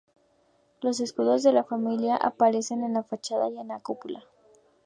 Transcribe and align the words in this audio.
Los 0.81 0.99
escudos 0.99 1.43
de 1.43 1.53
la 1.53 1.63
familia 1.63 2.15
aparecen 2.15 2.83
en 2.83 2.93
la 2.95 3.03
fachada 3.03 3.49
y 3.51 3.59
en 3.59 3.67
la 3.67 3.81
cúpula. 3.81 4.23